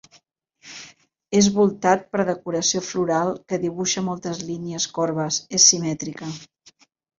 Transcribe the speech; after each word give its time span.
És 1.39 1.49
voltat 1.57 2.07
per 2.15 2.25
decoració 2.29 2.81
floral 2.87 3.31
que 3.53 3.61
dibuixa 3.67 4.05
moltes 4.09 4.43
línies 4.49 4.91
corbes, 4.99 5.41
és 5.61 5.71
simètrica. 5.75 6.35